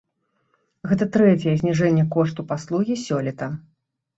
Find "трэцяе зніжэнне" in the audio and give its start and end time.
1.17-2.07